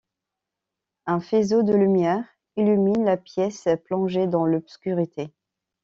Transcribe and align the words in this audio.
Un 1.05 1.19
faisceau 1.19 1.61
de 1.61 1.75
lumière 1.75 2.25
illumine 2.55 3.05
la 3.05 3.17
pièce, 3.17 3.67
plongée 3.85 4.25
dans 4.25 4.47
l'obscurité. 4.47 5.31